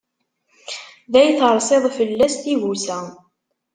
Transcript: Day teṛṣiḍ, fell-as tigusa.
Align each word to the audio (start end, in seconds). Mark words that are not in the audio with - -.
Day 1.13 1.29
teṛṣiḍ, 1.39 1.83
fell-as 1.97 2.33
tigusa. 2.43 2.99